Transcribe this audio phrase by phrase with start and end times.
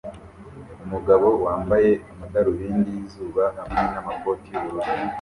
[0.85, 4.93] Umugabo wambaye amadarubindi yizuba hamwe namakoti yubururu